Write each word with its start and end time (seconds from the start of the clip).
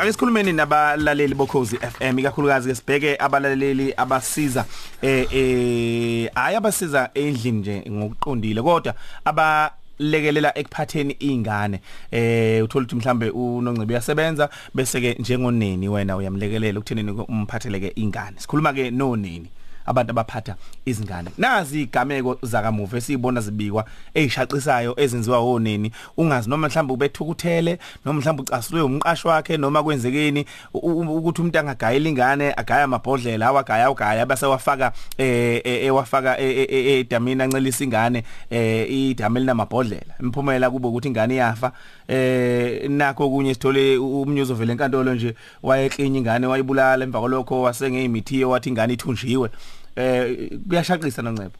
Ake 0.00 0.12
sikhulumeni 0.12 0.52
nabalaleli 0.52 1.34
bokhozi 1.34 1.76
FM 1.76 2.18
ikakhulukazi 2.18 2.68
ke 2.68 2.74
sibheke 2.74 3.16
abalaleli 3.18 3.94
abasiza 3.96 4.64
eh 5.02 5.26
eh 5.32 6.30
ayabasiza 6.34 7.10
endlini 7.14 7.58
nje 7.58 7.84
ngokuqondile 7.90 8.62
kodwa 8.62 8.94
aba 9.24 9.72
lekelela 9.98 10.58
ekuphatheni 10.58 11.16
izingane 11.20 11.80
eh 12.10 12.64
uthola 12.64 12.84
ukuthi 12.84 12.96
mhlambe 12.96 13.30
unongcibi 13.30 13.94
yasebenza 13.94 14.48
bese 14.74 15.00
ke 15.00 15.16
njengoneni 15.18 15.88
wena 15.88 16.16
uyamlekelela 16.16 16.78
ukuthenini 16.78 17.10
umphatheleke 17.10 17.92
izingane 17.96 18.36
sikhuluma 18.38 18.72
ke 18.72 18.90
nonini 18.90 19.48
abantu 19.86 20.10
abaphatha 20.10 20.54
izingane. 20.84 21.30
Nazi 21.38 21.82
igameko 21.82 22.38
zakamuva 22.42 22.96
esibona 22.98 23.40
zibikwa 23.40 23.84
ezishaqisayo 24.14 24.94
ezenziwa 24.96 25.40
woneni 25.40 25.92
ungazi 26.16 26.50
noma 26.50 26.68
mhlawumbe 26.68 26.94
ubethukuthele 26.94 27.78
noma 28.04 28.20
mhlawumbe 28.20 28.42
ucasulwe 28.42 28.82
umqashi 28.82 29.28
wakhe 29.28 29.56
noma 29.56 29.82
kwenzekeni 29.82 30.46
ukuthi 30.72 31.40
umuntu 31.40 31.58
angagayela 31.58 32.08
ingane 32.08 32.54
agaya 32.56 32.84
amabhodlela 32.84 33.46
awagaya 33.46 33.90
ugaya 33.90 34.26
bese 34.26 34.46
wafaka 34.46 34.92
eh 35.18 35.84
ewafaka 35.84 36.38
edamini 36.38 37.42
ancelisa 37.42 37.84
ingane 37.84 38.24
eh 38.50 38.90
idamini 38.90 39.46
namabhodlela 39.46 40.14
imphumela 40.20 40.70
kube 40.70 40.88
ukuthi 40.88 41.08
ingane 41.08 41.34
iyafa 41.34 41.72
eh 42.08 42.90
nakho 42.90 43.30
kunye 43.30 43.54
sithole 43.54 43.98
umnyuzo 43.98 44.54
vele 44.54 44.72
enkantolo 44.72 45.14
nje 45.14 45.34
wayeklinya 45.62 46.18
ingane 46.18 46.46
wayibulala 46.46 47.04
emva 47.04 47.20
kwalokho 47.20 47.62
wasengeyimithi 47.62 48.44
wathi 48.44 48.68
ingane 48.68 48.92
ithunjiwe. 48.94 49.50
Eh 49.96 50.50
kuyashaqisa 50.68 51.22
noncebo 51.22 51.56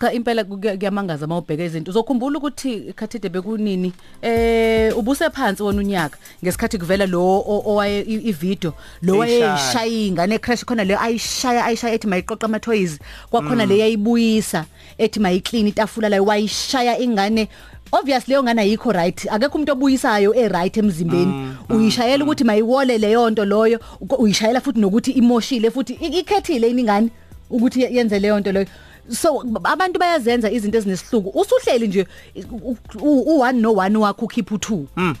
cha 0.00 0.12
impela 0.12 0.44
kuyamangaza 0.44 1.26
mawubheka 1.26 1.64
izinto. 1.64 1.90
Uzokhumbula 1.90 2.38
ukuthi 2.38 2.92
khathide 2.96 3.28
bekunini 3.28 3.92
eh 4.22 4.98
ubuse 4.98 5.30
phansi 5.30 5.62
wona 5.62 5.80
unyaka 5.80 6.18
ngesikhathi 6.44 6.78
kuvela 6.78 7.06
lo 7.06 7.44
owaye 7.46 8.00
ivideo 8.02 8.74
lo 9.02 9.18
wayeshaya 9.18 9.86
ingane 9.86 10.38
crash 10.38 10.64
khona 10.64 10.84
le 10.84 10.96
ayishaya 10.96 11.64
ayishaya 11.64 11.94
ethi 11.94 12.06
mayiqoqa 12.06 12.44
ama 12.46 12.60
toys 12.60 12.98
kwakhona 13.30 13.66
le 13.66 13.78
yayibuyisa 13.78 14.64
ethi 14.98 15.20
mayiclean 15.20 15.68
itafula 15.68 16.08
la 16.08 16.22
wayishaya 16.22 16.98
ingane. 16.98 17.48
Obviously 17.92 18.32
leyo 18.32 18.42
ngane 18.42 18.62
ayikho 18.62 18.92
right 18.92 19.26
akekho 19.30 19.58
umuntu 19.58 19.72
obuyisayo 19.72 20.34
e 20.34 20.48
right 20.48 20.76
emzimbeni 20.76 21.56
uyishayela 21.70 22.24
ukuthi 22.24 22.44
mayiwole 22.44 22.98
leyo 22.98 23.30
nto 23.30 23.44
loyo 23.44 23.80
uyishayela 24.18 24.60
futhi 24.60 24.80
nokuthi 24.80 25.10
imoshile 25.10 25.70
futhi 25.70 25.92
ikhethile 25.92 26.70
iningane 26.70 27.10
ukuthi 27.52 27.82
yenze 27.82 28.18
leyo 28.18 28.40
nto 28.40 28.52
leyo. 28.52 28.66
So 29.10 29.44
abantu 29.64 29.98
bayazenza 29.98 30.50
izinto 30.50 30.78
ezinesihluku. 30.78 31.40
Usuhleli 31.40 31.88
nje 31.88 32.06
u1 32.94 33.60
no1 33.60 33.96
wakho 33.96 34.24
ukhipha 34.24 34.54
u2 34.54 35.14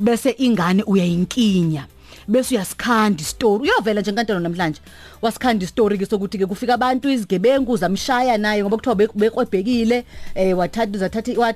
bese 0.00 0.30
ingane 0.30 0.82
uyayinkinya. 0.82 1.86
Bese 2.28 2.54
uyasikhanda 2.54 3.22
istory. 3.22 3.62
Uyovela 3.62 4.00
nje 4.00 4.10
enkantolo 4.10 4.40
namhlanje. 4.40 4.80
Wasikhanda 5.22 5.64
istory 5.64 5.98
ke 5.98 6.06
sokuthi 6.06 6.38
ke 6.38 6.46
kufika 6.46 6.74
abantu 6.74 7.10
izigebengu 7.10 7.76
zamshaya 7.76 8.38
naye 8.38 8.62
ngoba 8.62 8.76
kuthiwa 8.76 8.94
bekwebhekile 8.94 10.04
eh 10.34 10.58
wathatha 10.58 10.98
zathatha 10.98 11.54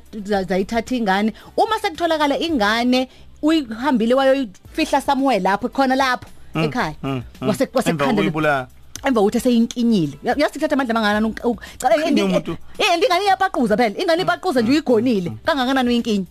zayithatha 0.49 0.97
ingane. 0.97 1.33
Uma 1.57 1.79
sekutholakala 1.79 2.39
ingane 2.39 3.09
uyihambile 3.43 4.15
wayoyifihla 4.15 5.01
somewhere 5.01 5.41
lapho 5.41 5.69
khona 5.69 5.97
lapho 5.97 6.29
ekhaya. 6.55 6.95
Wase 7.41 7.67
kwasekukhandela 7.67 8.67
emva 9.07 9.21
ukuthi 9.21 9.39
eseyinkinyile 9.39 10.19
yasithatha 10.25 10.75
amandla 10.75 10.95
mangana 10.95 11.29
ucala 11.45 11.95
eh 11.97 12.09
ingane 12.09 13.25
iyapaquza 13.25 13.77
phela 13.77 13.99
ingane 13.99 14.23
ipaquza 14.23 14.63
nje 14.63 14.71
uyigonile 14.71 15.33
kangakanani 15.45 15.89
uyinkinyi 15.89 16.27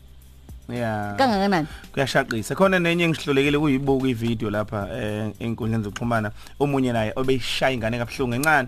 Yeah. 0.69 1.15
Kangakanani? 1.15 1.67
Kuyashaqisa. 1.93 2.55
Khona 2.55 2.79
nenye 2.79 3.03
engihlolekile 3.03 3.57
kuyibuka 3.59 4.07
ivideo 4.07 4.49
lapha 4.49 4.89
eh 4.91 5.31
enkundleni 5.39 5.83
zokuxhumana 5.83 6.31
omunye 6.59 6.91
naye 6.91 7.13
obeyishaya 7.15 7.71
ingane 7.71 7.97
kabuhlungu 7.97 8.35
encane. 8.35 8.67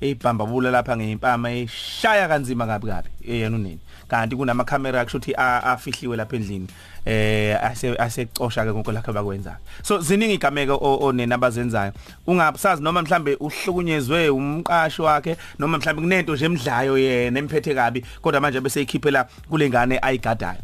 eyibhambabula 0.00 0.70
lapha 0.70 0.96
ngeimpama 0.96 1.50
eshaya 1.50 2.28
kanzima 2.28 2.66
kabi 2.66 2.86
kabi 2.86 3.08
yena 3.24 3.56
unini 3.56 3.78
kanti 4.08 4.36
kunama 4.36 4.64
camera 4.64 5.00
akushuthi 5.00 5.34
afihliwe 5.34 6.16
lapha 6.16 6.36
endlini 6.36 6.66
eh 7.06 7.64
ase 7.64 7.96
asecosha 7.98 8.64
ke 8.64 8.72
konke 8.72 8.92
lakho 8.92 9.12
bakwenza 9.12 9.58
so 9.82 10.00
ziningi 10.00 10.34
igameko 10.34 10.78
onena 11.00 11.34
abazenzayo. 11.34 11.92
Ungasazi 12.26 12.82
noma 12.82 13.02
mhlambe 13.02 13.36
uhlukunyezwe 13.40 14.28
umqashi 14.28 15.02
wakhe 15.02 15.36
noma 15.58 15.78
mhlambe 15.78 16.02
kunento 16.02 16.34
nje 16.34 16.44
emdlayo 16.44 16.98
yena 16.98 17.38
emphethe 17.38 17.74
kabi 17.74 18.04
kodwa 18.22 18.40
manje 18.40 18.60
bese 18.60 18.82
ikhiphela 18.82 19.28
kulengane 19.50 19.98
ayigadayo. 20.02 20.60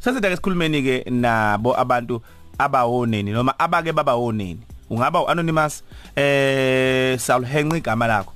Sasida 0.00 0.28
ke 0.28 0.36
sikhulumeni 0.36 0.82
ke 0.82 1.10
nabo 1.10 1.78
abantu 1.80 2.22
abawoneni 2.58 3.30
noma 3.30 3.58
abake 3.58 3.92
babawoneni 3.92 4.60
ungaba 4.90 5.28
anonymous 5.28 5.82
eh 6.16 7.18
sawuhenqa 7.18 7.76
igama 7.76 8.06
lakho. 8.06 8.32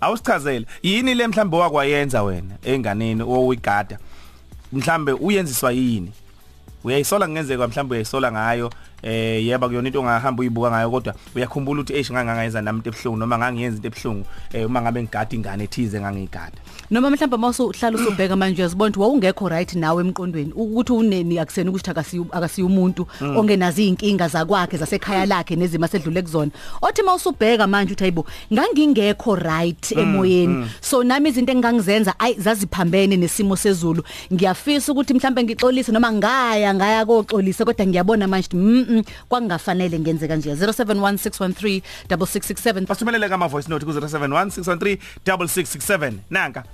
Awusichazele. 0.00 0.66
Yini 0.82 1.14
le 1.14 1.26
mhlambe 1.26 1.56
wakwayenza 1.56 2.22
wena 2.22 2.54
enganeni 2.64 3.22
owigada 3.22 3.98
mhlambe 4.72 5.12
uyenziswa 5.12 5.72
yini? 5.72 6.12
Uyayisola 6.84 7.28
ngenzeka 7.28 7.68
mhlambe 7.68 7.92
uyayisola 7.92 8.32
ngayo. 8.32 8.72
Eh 9.02 9.46
yeba 9.46 9.68
kuyona 9.68 9.88
into 9.88 10.00
ongahamba 10.00 10.40
uyibuka 10.40 10.70
ngayo 10.70 10.90
kodwa 10.90 11.14
uyakhumbula 11.34 11.80
ukuthi 11.80 11.94
eish 11.94 12.10
ngangangayenza 12.10 12.62
nami 12.62 12.78
into 12.78 12.90
ebhlungu 12.90 13.18
noma 13.18 13.38
ngangiyenza 13.38 13.76
into 13.76 13.88
ebhlungu 13.88 14.24
eh 14.52 14.66
uma 14.66 14.82
ngabe 14.82 15.02
ngigada 15.02 15.36
ingane 15.36 15.64
ethize 15.64 16.00
ngangiyigada 16.00 16.58
noma 16.90 17.10
mhlawumbe 17.10 17.36
mawusuhlala 17.36 17.98
usubheka 17.98 18.36
manje 18.36 18.62
uyazibona 18.62 18.90
ukuthi 18.90 19.00
wawungekho 19.00 19.48
right 19.48 19.74
nawe 19.74 20.02
emqondweni 20.02 20.52
ukuthi 20.52 20.92
uneni 20.92 21.38
akuseni 21.38 21.68
ukuthi 21.70 21.90
akasiyo 21.90 22.26
akasiyo 22.32 22.66
umuntu 22.66 23.06
ongenazi 23.20 23.88
inkinga 23.88 24.28
zakwakhe 24.28 24.76
zasekhaya 24.76 25.26
lakhe 25.26 25.56
nezimo 25.56 25.84
asedlule 25.84 26.22
kuzona. 26.22 26.50
Othi 26.82 27.02
mawusubheka 27.02 27.66
manje 27.66 27.92
uthi 27.92 28.04
hayibo 28.04 28.26
ngangingekho 28.52 29.36
right 29.36 29.92
emoyeni. 29.92 30.66
so 30.80 31.02
nami 31.04 31.28
izinto 31.28 31.52
engingangizenza 31.52 32.14
ay 32.18 32.34
zaziphambene 32.38 33.16
nesimo 33.16 33.56
sezulu. 33.56 34.02
Ngiyafisa 34.32 34.92
ukuthi 34.92 35.14
mhlawumbe 35.14 35.42
ngixolise 35.44 35.92
noma 35.92 36.12
ngaya 36.12 36.74
ngaya 36.74 37.06
koxolisa 37.06 37.64
kodwa 37.64 37.86
ngiyabona 37.86 38.28
manje 38.28 38.48
mm 38.52 38.86
kwangafanele 39.28 39.98
ngenze 40.00 40.28
kanje. 40.28 40.54
0716136667 40.54 42.86
Basumelele 42.86 43.28
kama 43.28 43.48
voice 43.48 43.68
note 43.68 43.86
ku 43.86 43.92
0716136667 43.92 46.12
nanka 46.30 46.64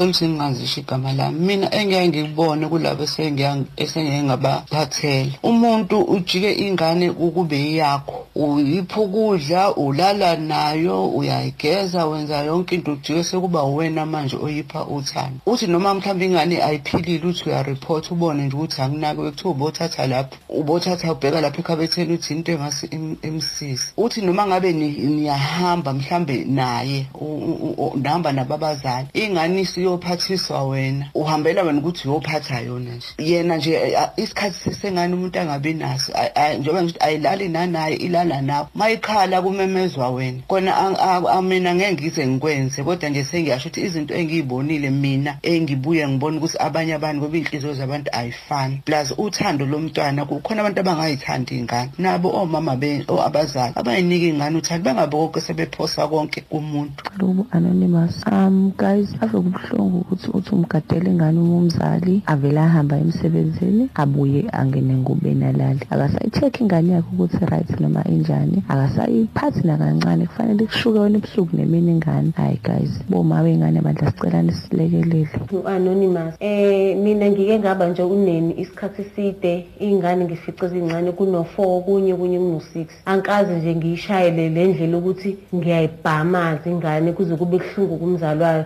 qinisini 0.00 0.34
ngazisho 0.34 0.80
igama 0.80 1.12
lami. 1.12 1.40
Mina 1.40 1.74
engeke 1.74 2.08
ngikubone 2.08 2.68
kulabo 2.68 3.02
esengeke 3.04 4.22
ngabaphathela 4.22 5.32
umuntu 5.42 6.00
ujike 6.00 6.52
ingane 6.52 7.10
ukube 7.10 7.74
yakho 7.74 8.26
uyipha 8.34 9.00
ukudla 9.00 9.76
ulala 9.76 10.36
nayo 10.36 11.08
uyayigeza 11.08 12.06
wenza 12.06 12.38
yonke 12.38 12.74
into 12.74 12.92
ujike 12.92 13.24
sekuba 13.24 13.62
wena 13.62 14.06
manje 14.06 14.36
oyipha 14.36 14.84
uthando. 14.84 15.40
Uthi 15.46 15.66
noma 15.66 15.94
mhlawumbe 15.94 16.26
ingane 16.26 16.62
ayiphilile 16.62 17.26
uthi 17.26 17.48
uyareport 17.48 18.10
ubone 18.10 18.46
nje 18.46 18.56
ukuthi 18.56 18.82
anginake 18.82 19.20
bekuthiwa 19.20 19.50
ubothatha 19.52 20.06
lapho 20.06 20.36
ubothatha 20.48 21.12
ubheka 21.12 21.40
lapho 21.40 21.60
ekhabetheni 21.60 22.14
uthi 22.14 22.34
into 22.34 22.52
engasi 22.52 22.88
emsisi 23.22 23.92
uthi 23.96 24.20
noma 24.22 24.46
ngabe 24.46 24.72
niyahamba 24.72 25.92
mhlambe 25.92 26.44
naye 26.44 27.06
nahamba 27.96 28.32
nababazali 28.32 29.08
ingane 29.14 29.60
siyophathiswa 29.90 30.64
wena 30.64 31.06
uhambela 31.14 31.62
wena 31.62 31.78
ukuthi 31.78 32.08
uyophatha 32.08 32.60
yona 32.60 32.90
nje. 32.90 33.06
Yena 33.18 33.56
nje 33.56 33.98
isikhathi 34.16 34.58
sesengani 34.58 35.14
umuntu 35.14 35.40
angabi 35.40 35.74
naso? 35.74 36.12
Njengoba 36.58 36.82
ngithi 36.82 36.98
ayilali 37.00 37.48
nanaye 37.48 37.96
ilala 37.96 38.42
nawe 38.42 38.66
mayikhala 38.74 39.42
kumemezwa 39.42 40.10
wena. 40.10 40.42
Kona 40.46 41.42
mina 41.42 41.74
ngeke 41.74 41.92
ngize 41.92 42.26
ngikwenze 42.26 42.84
kodwa 42.84 43.08
nje 43.08 43.24
sengiyasho 43.24 43.68
ukuthi 43.68 43.80
izinto 43.80 44.14
engiyibonile 44.14 44.90
mina 44.90 45.36
engibuye 45.42 46.08
ngibona 46.08 46.36
ukuthi 46.36 46.56
abanye 46.58 46.94
abantu 46.94 47.22
ngoba 47.22 47.38
inhliziyo 47.38 47.74
zabantu 47.74 48.10
ayifani. 48.12 48.82
Plus 48.84 49.14
uthando 49.18 49.66
lomntwana 49.66 50.24
kukhona 50.24 50.60
abantu 50.60 50.80
abangayithandi 50.80 51.58
ingane. 51.58 51.90
Nabo 51.98 52.30
omama 52.30 52.76
be 52.76 53.04
abazali 53.24 53.72
abayinika 53.76 54.26
ingane 54.26 54.58
uthando 54.58 54.84
bangabe 54.84 55.16
konke 55.16 55.40
sebephosa 55.40 56.08
konke 56.08 56.40
kumuntu. 56.40 57.04
Lubu 57.18 57.46
anonymous 57.50 58.22
um 58.32 58.72
guys 58.76 59.08
ave 59.20 59.32
kubuhlungu 59.32 59.79
ukuthi 59.82 60.30
uthi 60.34 60.54
umgadele 60.54 61.10
ingane 61.10 61.38
uma 61.40 61.56
umzali 61.56 62.22
avela 62.26 62.64
ahamba 62.64 62.98
emsebenzini 62.98 63.88
abuye 63.94 64.44
angene 64.52 64.94
ngubeni 64.94 65.44
alali 65.44 65.80
akasayi-check 65.90 66.60
ingane 66.60 66.92
yakhe 66.92 67.08
ukuthi 67.12 67.46
right 67.46 67.80
noma 67.80 68.04
injani. 68.04 68.62
Akasayiphathi 68.68 69.66
nakancane. 69.66 70.26
Kufanele 70.26 70.66
kushuke 70.66 70.98
wena 70.98 71.18
ebusuku 71.18 71.56
nemini 71.56 71.90
ingane 71.92 72.32
hayi 72.36 72.60
guys 72.64 72.90
boma 73.08 73.42
bey'ngane 73.42 73.80
bandla 73.80 74.10
sicelane 74.10 74.52
silekelele. 74.52 75.28
U-anonymous 75.52 76.34
eh 76.40 76.96
mina 76.96 77.30
ngike 77.30 77.58
ngaba 77.58 77.88
nje 77.88 78.02
uneni 78.02 78.54
isikhathi 78.60 79.02
eside. 79.02 79.66
Iy'ngane 79.80 80.24
ngifice 80.24 80.68
zincane 80.68 81.12
kuno-four 81.12 81.82
kunye 81.84 82.14
kunye 82.14 82.38
kuno-six. 82.38 82.86
Ankazi 83.04 83.52
nje 83.52 83.74
ngiyishayele 83.76 84.48
le 84.48 84.66
ndlela 84.66 84.98
ukuthi 84.98 85.36
ngiyayibhamaza 85.54 86.70
ingane 86.70 87.12
kuze 87.12 87.36
kube 87.36 87.58
kuhlungu 87.58 87.98
kumzali 87.98 88.42
wayo. 88.42 88.64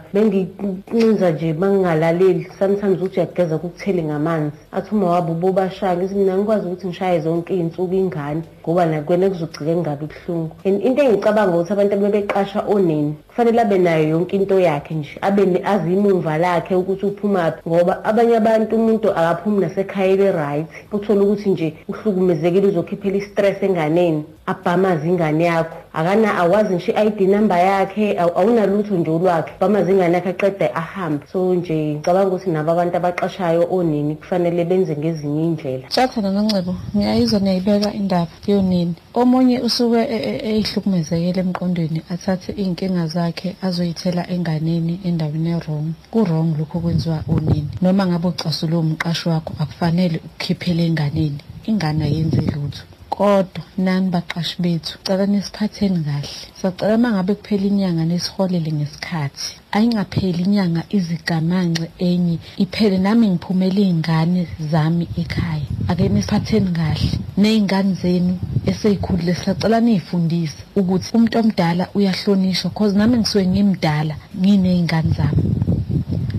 Bengincinza 0.95 1.31
nje 1.31 1.53
mangingalaleli 1.53 2.47
sometimes 2.59 3.03
uthi 3.03 3.21
uyageza 3.21 3.59
kukuthele 3.59 4.03
ngamanzi. 4.03 4.57
Athi 4.73 4.95
uma 4.95 5.11
wabo 5.11 5.33
ubobashaya 5.33 5.97
ngithi 5.97 6.15
mina 6.15 6.37
ngikwazi 6.37 6.67
ukuthi 6.67 6.87
ngishaye 6.87 7.21
zonke 7.21 7.55
iy'nsuku 7.55 7.95
ingane 7.95 8.43
ngoba 8.63 8.87
nakwena 8.87 9.31
kuzogcike 9.31 9.75
kungabi 9.75 10.07
buhlungu. 10.07 10.55
And 10.65 10.83
into 10.83 11.03
engicabanga 11.03 11.57
ukuthi 11.57 11.73
abantu 11.73 11.97
bebeqasha 11.97 12.61
oneni 12.75 13.15
kufanele 13.35 13.61
abe 13.61 13.79
nayo 13.79 14.09
yonke 14.09 14.37
into 14.37 14.61
yakhe 14.61 14.95
nje 14.95 15.19
abe 15.21 15.47
ne- 15.47 15.63
azi 15.65 15.93
imumva 15.93 16.39
lakhe 16.39 16.75
ukuthi 16.75 17.07
uphumaphi 17.07 17.61
ngoba 17.69 18.05
abanye 18.05 18.37
abantu 18.37 18.77
umuntu 18.77 19.11
akaphumi 19.11 19.61
nasekhaya 19.61 20.11
ele-right 20.13 20.67
uthole 20.93 21.21
ukuthi 21.21 21.51
nje 21.51 21.75
uhlukumezekile 21.89 22.67
uzokhiphela 22.67 23.17
i-stress 23.17 23.63
enganeni 23.63 24.25
abhamaze 24.47 25.09
ingane 25.09 25.45
yakho. 25.45 25.77
Akana 25.95 26.37
awazi 26.39 26.75
nje 26.75 26.93
i-id 26.93 27.21
number 27.29 27.59
yakhe 27.59 28.13
aw- 28.19 28.35
awunalutho 28.39 28.95
nje 28.95 29.11
olwakhe 29.11 29.53
bamaze 29.61 29.93
ingane 29.93 30.15
yakhe 30.15 30.29
aqede 30.31 30.71
ahambe. 30.75 31.27
So 31.33 31.55
nje 31.55 31.75
ngicabanga 31.95 32.29
ukuthi 32.29 32.51
nabo 32.51 32.71
abantu 32.73 32.97
abaqashayo 32.97 33.67
onini 33.71 34.15
kufanele 34.15 34.65
benze 34.65 34.97
ngezinye 34.97 35.43
iy'ndlela. 35.43 35.87
Jathana 35.97 36.31
noNcebo 36.31 36.75
ngiyayizwa 36.97 37.41
niyayibeka 37.41 37.93
indaba 37.93 38.31
yonini. 38.47 38.95
Omunye 39.21 39.57
usuke 39.67 40.03
e- 40.17 40.25
e- 40.31 40.41
eyihlukumezekile 40.51 41.41
emqondweni 41.45 42.01
athathe 42.15 42.51
iy'nkinga 42.63 43.05
zakhe 43.15 43.49
azoyithela 43.67 44.23
enganeni 44.35 44.95
endaweni 45.09 45.51
e-wrong. 45.57 45.87
Ku-wrong 46.13 46.49
lokho 46.59 46.77
kwenziwa 46.83 47.19
unini 47.35 47.71
noma 47.83 48.03
ngabe 48.09 48.27
ucasule 48.33 48.77
umqashi 48.83 49.29
wakho 49.33 49.53
akufanele 49.63 50.17
ukukhiphele 50.27 50.83
enganeni. 50.89 51.39
Ingane 51.71 52.03
ayenzi 52.09 52.41
lutho. 52.55 52.83
Kodwa 53.17 53.63
nani 53.79 54.11
baqashi 54.11 54.57
bethu? 54.63 54.99
Cela 55.07 55.27
nisiphatheni 55.27 56.01
kahle. 56.05 56.29
Sacela 56.61 56.95
uma 56.97 57.13
ngabe 57.13 57.35
kuphela 57.35 57.67
inyanga 57.71 58.05
nisiholele 58.05 58.71
ngesikhathi 58.73 59.47
ayingapheli 59.73 60.43
inyanga 60.47 60.83
izigamanxe 60.97 61.87
enye 61.99 62.37
iphele 62.65 62.99
nami 62.99 63.27
ngiphumele 63.29 63.83
iy'ngane 63.87 64.43
zami 64.71 65.07
ekhaya. 65.23 65.67
Ake 65.89 66.09
nisiphatheni 66.09 66.71
kahle. 66.79 67.11
Ney'ngane 67.43 67.95
zenu 68.03 68.35
eseyikhulile 68.71 69.35
sisacela 69.35 69.79
niy'fundise 69.81 70.59
ukuthi 70.81 71.09
umuntu 71.17 71.39
omdala 71.39 71.85
uyahlonishwa 71.97 72.71
cause 72.77 72.97
nami 72.99 73.17
ngisuke 73.19 73.47
ngimdala 73.47 74.15
nginey'ngane 74.41 75.11
zami 75.19 75.43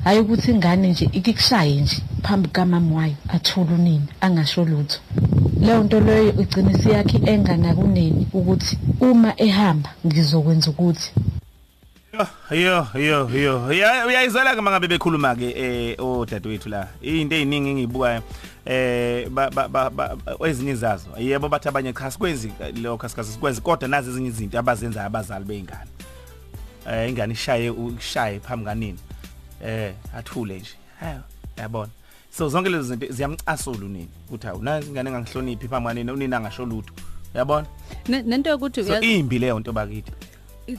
hayi 0.03 0.19
ukuthi 0.19 0.51
ingane 0.51 0.87
nje 0.89 1.05
ikushaye 1.19 1.81
nje 1.81 1.97
phambi 2.23 2.47
kamama 2.55 2.95
wayo 2.97 3.15
athule 3.35 3.73
unini 3.73 4.07
angasho 4.21 4.65
lutho. 4.65 4.99
Leyo 5.61 5.83
nto 5.83 5.99
leyo 5.99 6.33
igcina 6.41 6.71
isiyakhi 6.71 7.21
enganakuneni 7.25 8.27
ukuthi 8.33 8.77
uma 9.01 9.33
ehamba 9.41 9.89
ngizokwenza 10.05 10.69
ukuthi. 10.71 11.11
Yo 12.51 12.87
yo 12.93 13.29
yo 13.29 13.73
Ya- 13.73 14.05
uyayizwela 14.07 14.55
ke 14.55 14.61
mangabe 14.61 14.87
bekhuluma 14.87 15.35
ke 15.35 15.51
eh 15.51 15.95
odadewethu 15.99 16.69
la. 16.69 16.87
Into 17.01 17.35
eziningi 17.35 17.69
engiyibukayo 17.69 18.21
eh 18.65 19.27
ba 19.29 19.49
ba 19.49 19.67
ba- 19.67 19.89
ba- 19.89 20.15
ezinye 20.47 20.71
izazo 20.71 21.09
yebo 21.19 21.49
bathi 21.49 21.67
abanye 21.67 21.93
cha 21.93 22.11
sikwenzi 22.11 22.51
lokho 22.81 23.07
sikhathi 23.09 23.31
sikwenzi 23.31 23.61
kodwa 23.61 23.87
nazi 23.89 24.09
ezinye 24.09 24.27
izinto 24.29 24.59
abazenzayo 24.59 25.07
abazali 25.07 25.45
beingane 25.45 25.89
eh 26.87 27.09
ingane 27.09 27.33
ishaye 27.33 27.69
ushaye 27.69 28.39
phambi 28.39 28.65
kanini 28.65 28.99
eh 29.65 29.93
athule 30.17 30.59
nje. 30.59 30.71
Hayo 30.99 31.21
yabona 31.57 31.91
so 32.37 32.49
zonke 32.49 32.69
lezi 32.69 32.87
zinto 32.87 33.07
ziyamcasula 33.13 33.77
unini 33.85 34.07
ukuthi 34.27 34.47
awu 34.47 34.63
nazi 34.63 34.87
ingane 34.89 35.09
engangihloniphi 35.09 35.67
phambi 35.67 35.87
kanini 35.87 36.11
unini 36.11 36.35
angasho 36.35 36.65
lutho. 36.65 36.93
Uyabona? 37.35 37.67
Ne- 38.07 38.21
nento 38.21 38.49
yokuthi 38.49 38.83
so 38.83 38.89
uyazi- 38.93 39.17
imbi 39.19 39.39
leyo 39.39 39.59
nto 39.59 39.71
bakithi. 39.73 40.11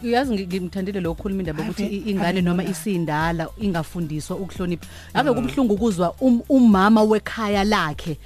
Uyazi 0.05 0.35
ngi- 0.35 0.47
ngimthandile 0.47 1.00
lo 1.00 1.14
khuluma 1.14 1.41
indaba 1.43 1.62
ukuthi 1.62 1.87
i- 1.87 2.11
ingane 2.11 2.41
noma 2.43 2.64
isindala 2.64 3.49
ingafundiswa 3.61 4.37
ukuhlonipha. 4.37 4.87
Ave 5.14 5.32
kubhlungu 5.32 5.75
ukuzwa 5.75 6.14
um- 6.20 6.43
umama 6.49 7.03
wekhaya 7.03 7.64
lakhe 7.64 8.19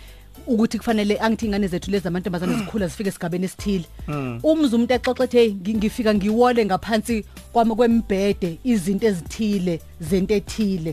ukuthi 0.51 0.79
kufanele 0.79 1.19
angithi 1.21 1.47
ingane 1.47 1.67
zethu 1.69 1.91
lezi 1.91 2.09
amantombazane 2.09 2.55
zikhula 2.59 2.87
zifike 2.87 3.09
esigabeni 3.09 3.45
esithile. 3.45 3.85
Umzi 4.43 4.75
umuntu 4.77 4.95
exoxa 4.95 5.25
ethi 5.25 5.37
hey 5.39 5.51
ngi- 5.51 5.77
ngifika 5.77 6.15
ngiwole 6.15 6.65
ngaphansi 6.67 7.25
kwami 7.53 7.75
kwembhede 7.75 8.59
izinto 8.65 9.07
ezithile 9.07 9.81
zento 10.01 10.35
ethile. 10.35 10.93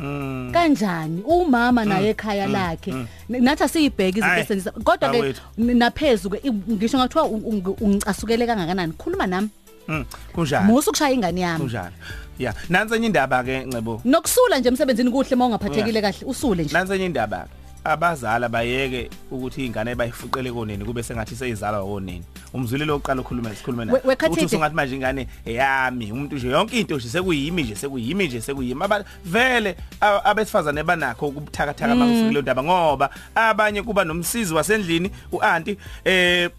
Kanjani? 0.54 1.22
Umama 1.26 1.86
naye 1.86 2.10
ekhaya 2.10 2.48
lakhe. 2.48 2.92
N- 2.92 3.08
nathi 3.44 3.64
asiyibheke 3.64 4.20
izinto 4.20 4.34
Ayi, 4.34 4.42
esenzisa 4.42 4.72
kodwa 4.72 5.10
ke 5.10 5.18
bawethu. 5.20 5.42
naphezu 5.58 6.30
ke 6.30 6.38
i- 6.44 6.52
ngisho 6.74 6.98
ngathiwa 6.98 7.24
u- 7.26 7.44
u- 7.50 7.78
ungicasukele 7.82 8.46
kangakanani? 8.48 8.94
Khuluma 8.94 9.28
nami. 9.28 9.50
Mm, 9.88 10.06
kunjani? 10.34 10.68
Musu 10.72 10.92
kushaya 10.92 11.14
ingane 11.14 11.42
yami. 11.42 11.60
Kunjalo 11.60 11.92
ya 12.40 12.54
nansi 12.70 12.96
enye 12.96 13.06
indaba 13.08 13.44
ke 13.44 13.66
ncebo 13.66 14.02
nokusula 14.06 14.60
nje 14.60 14.70
emsebenzini 14.70 15.12
kuhle 15.12 15.36
mawungaphathekile 15.36 16.02
kahle 16.02 16.26
usule 16.26 16.64
nje. 16.64 16.74
Nansi 16.74 16.94
enye 16.94 17.06
indaba 17.06 17.38
ke 17.48 17.50
abazali 17.88 18.48
bayeke 18.50 19.10
ukuthi 19.32 19.66
ingane 19.66 19.96
bayifuqele 19.96 20.52
koneni 20.52 20.86
kube 20.86 21.04
sengathi 21.04 21.36
seyizalwa 21.36 21.82
woneni 21.84 22.24
umzwile 22.54 22.86
lokuqala 22.86 23.22
ukhuluma 23.22 23.56
sikhulume 23.56 23.84
We- 23.86 23.92
we 23.92 24.02
naye 24.06 24.16
Khathide. 24.16 24.46
uthi 24.46 24.56
ungathi 24.56 24.76
manje 24.76 24.96
ingane 24.96 25.28
eyami 25.46 26.12
umuntu 26.12 26.36
nje 26.36 26.48
yonke 26.48 26.80
into 26.80 26.96
nje 26.96 27.10
sekuyimi 27.10 27.64
nje 27.64 27.76
sekuyimi 27.76 28.28
nje 28.28 28.42
sekuyimi 28.42 28.84
aba 28.84 29.04
vele 29.26 29.76
a- 30.02 30.24
abesifazane 30.26 30.84
banakho 30.84 31.28
ukubuthakathaka 31.28 31.96
Mm. 31.96 32.00
makusikile 32.00 32.42
ndaba 32.42 32.64
ngoba 32.64 33.10
abanye 33.36 33.82
kuba 33.84 34.04
nomsizi 34.04 34.54
wasendlini 34.54 35.12
uanti 35.32 35.78
eh 36.06 36.50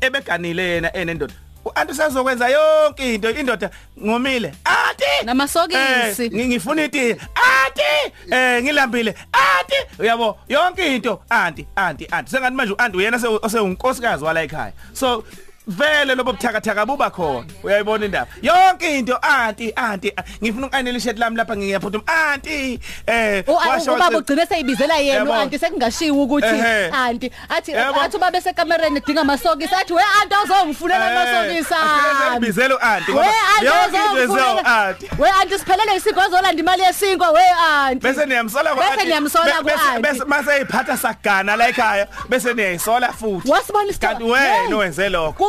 ebeganile 0.00 0.62
yena 0.62 0.92
enendoda 0.96 1.34
uanti 1.64 1.92
usazokwenza 1.92 2.48
yonke 2.48 3.14
into 3.14 3.30
indoda 3.30 3.70
ngomile. 4.04 4.52
Athi 4.64 5.24
Namasokisi. 5.26 6.22
Eh, 6.24 6.32
ngi- 6.32 6.46
ngifuna 6.46 6.84
iti. 6.84 7.10
Athi 7.34 8.12
eh 8.30 8.62
ngilambile. 8.62 9.14
Athi 9.32 9.76
uyabo 10.02 10.38
yonke 10.48 10.96
into. 10.96 11.22
Anti 11.28 11.66
anti 11.76 12.06
anti. 12.10 12.30
Sengathi 12.30 12.56
manje 12.56 12.72
uanti 12.78 12.96
uyena 12.96 13.20
osewunkosikazi 13.42 14.24
wala 14.24 14.42
ekhaya. 14.42 14.72
So 14.92 15.24
vele 15.66 16.14
lobo 16.14 16.32
buthakathaka 16.32 16.86
buba 16.86 17.10
khona 17.10 17.44
uyayibona 17.62 18.04
indaba 18.06 18.26
yonke 18.42 18.98
into 18.98 19.16
anti 19.22 19.72
anti 19.76 20.12
a- 20.16 20.24
ngifuna 20.42 20.66
ukanela 20.66 20.98
ishirt 20.98 21.18
lami 21.18 21.36
lapha 21.36 21.56
ngiyaphuthuma 21.56 22.02
anti 22.32 22.80
eh 23.06 23.44
washo 23.46 23.92
ubaba 23.94 24.06
wathi- 24.08 24.16
ugcine 24.16 24.46
seyibizela 24.46 24.94
yena 24.98 25.18
Yabo. 25.18 25.34
anti 25.34 25.58
sekungashiwo 25.58 26.22
ukuthi 26.22 26.46
Ehhe. 26.46 26.90
anti 26.90 27.30
athi 27.48 27.70
Yabo. 27.72 28.00
athi 28.00 28.16
ubaba 28.16 28.38
esekamereni 28.38 28.96
edinga 28.96 29.20
amasokisi 29.20 29.74
athi 29.74 29.92
we 29.92 30.02
anti 30.22 30.34
awuzongifunela 30.34 31.06
amasokisi 31.10 31.74
ami 31.74 32.40
Bizelo 32.46 32.78
anti 32.82 33.12
we 33.12 33.16
ngoba 33.18 33.32
anti 33.54 33.66
yonke 33.66 33.96
into 33.96 34.22
ezo 34.22 34.32
awuzongifunela 34.32 34.86
anti 34.88 35.08
we 35.18 35.28
anti 35.40 35.58
siphelele 35.58 35.96
isiko 35.96 36.20
azolanda 36.20 36.60
imali 36.62 36.82
yesinkwa 36.82 37.30
we 37.30 37.42
anti 37.60 38.00
bese 38.06 38.26
niyamsola 38.26 38.74
kwa 38.74 38.82
Bese 38.82 38.92
aunty. 38.92 39.06
niyamsola 39.06 39.44
Be- 39.44 39.52
ku 39.52 39.64
bese- 39.68 39.88
aunty. 39.90 40.02
bese 40.02 40.24
mase 40.24 40.60
iphatha 40.60 40.96
sagana 40.96 41.56
la 41.56 41.68
ekhaya 41.68 42.06
bese 42.28 42.54
niyayisola 42.54 43.12
futhi 43.12 43.50
wasibona 43.50 43.90
isito- 43.90 44.06
kanti 44.08 44.24
Hey. 44.24 44.32
wena 44.32 44.76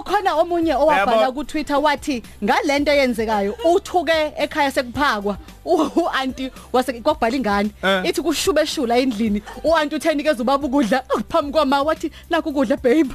owenze 0.01 0.23
lokho 0.23 0.31
kukhona 0.31 0.35
omunye 0.35 0.73
owabhala 0.73 1.21
Yabo. 1.21 1.33
ku 1.33 1.43
Twitter 1.43 1.77
wathi 1.77 2.23
ngalento 2.43 2.91
eyenzekayo 2.91 3.55
uthuke 3.65 4.33
ekhaya 4.37 4.71
sekuphakwa 4.71 5.37
u 5.65 6.07
anti 6.13 6.51
wase 6.73 6.93
kwabhala 7.01 7.35
ingane 7.35 7.71
Eh. 7.83 8.05
ithi 8.05 8.21
kushube 8.21 8.65
shula 8.65 8.97
endlini 8.97 9.41
u 9.63 9.75
anti 9.75 9.95
uthenikeza 9.95 10.41
ubaba 10.43 10.67
ukudla 10.67 11.03
phambi 11.29 11.51
kwama 11.51 11.81
wathi 11.83 12.11
nakho 12.29 12.49
ukudla 12.49 12.77
babe 12.77 13.13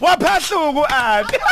waphahluku 0.00 0.84
anti 0.86 1.36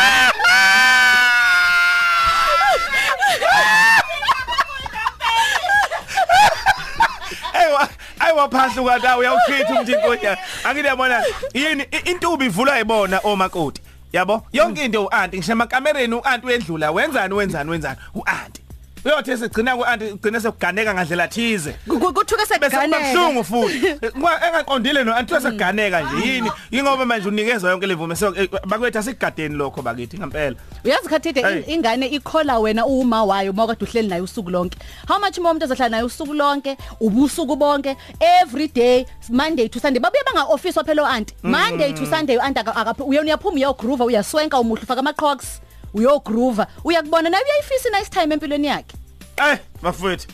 Ewa 7.55 7.89
ayiwaphahluka 8.33 8.99
la 8.99 9.19
uyawuchitha 9.19 9.75
umthi 9.81 9.93
inkonya 9.93 10.37
angithi 10.65 10.87
yabona 10.89 11.23
yini? 11.55 11.83
I- 11.91 12.11
intuba 12.11 12.45
ivulwa 12.45 12.79
yibona 12.79 13.21
omakoti 13.25 13.81
yabo? 14.13 14.47
Yonke 14.53 14.85
into 14.85 15.05
uanti 15.05 15.37
ngisho 15.39 15.53
emakamereni 15.53 16.15
uanti 16.15 16.47
uyedlula. 16.47 16.91
Wenzani 16.91 17.35
wenzani 17.35 17.71
wenzani? 17.71 17.97
Uanti 18.15 18.62
uyothi 19.05 19.37
segcina 19.37 19.77
kuanti 19.77 20.05
ugcina 20.05 20.41
sekuganeka 20.41 20.95
ngandlela 20.95 21.29
thize. 21.29 21.73
Ku- 21.89 21.99
ku- 22.01 22.13
kuthuke 22.13 22.43
bese 22.61 22.71
sekuganele 22.71 22.97
kubuhlungu 22.99 23.45
futhi. 23.45 23.87
Ngoba 24.19 24.41
engaqondile 24.49 25.05
no 25.05 25.15
anti 25.15 25.35
seganeka 25.41 26.01
nje 26.03 26.29
yini? 26.29 26.51
Ingoba 26.71 27.07
manje 27.07 27.29
unikezwa 27.29 27.71
yonke 27.71 27.87
levume 27.87 28.17
so 28.17 28.35
eh, 28.37 28.49
bakwethu 28.67 28.99
asigadeni 28.99 29.55
lokho 29.57 29.83
bakithi 29.83 30.19
ngempela. 30.19 30.57
Uyazi 30.85 31.09
khathide 31.09 31.43
Hey. 31.43 31.59
in- 31.59 31.71
ingane 31.71 32.07
ikhola 32.07 32.59
wena 32.59 32.87
uma 32.87 33.25
wayo 33.25 33.53
mawukade 33.53 33.85
uhleli 33.85 34.09
naye 34.09 34.21
usuku 34.23 34.51
lonke. 34.51 34.79
How 35.09 35.19
much 35.19 35.39
more 35.39 35.51
umuntu 35.51 35.65
ezohlala 35.65 35.89
naye 35.89 36.03
usuku 36.03 36.35
lonke? 36.35 36.77
Ubusuku 37.01 37.57
bonke. 37.57 37.97
Every 38.43 38.69
day 38.69 39.07
monday 39.31 39.69
to 39.69 39.81
sunday. 39.81 40.01
Babuye 40.01 40.23
banga 40.27 40.45
office 40.53 40.77
waphela 40.77 41.09
aunty 41.11 41.35
monday 41.43 41.93
to 41.93 42.07
sunday 42.07 42.39
aunty 42.39 42.61
akaphi 42.61 43.03
uyona 43.03 43.27
uyaphuma 43.27 43.55
uyogroove 43.57 44.05
uyaswenka 44.05 44.59
umuhlu 44.61 44.87
faka 44.87 45.01
ama 45.01 45.13
crocs 45.13 45.61
uyogroove 45.95 46.65
uyakubona 46.85 47.31
naye 47.31 47.45
uyayifisa 47.45 47.89
nice 47.99 48.11
time 48.11 48.35
empilweni 48.35 48.67
yakhe? 48.67 48.97
Eh 49.37 49.59
bafowethu. 49.83 50.29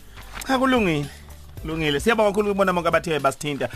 Cha 0.47 0.59
kulungile. 0.59 1.07
Kulungile. 1.63 2.01
Siyabonga 2.01 2.31
kakhulu 2.31 2.51
ukubona 2.51 2.73
bonke 2.73 2.89
abathe 2.89 3.19
basithinta. 3.19 3.69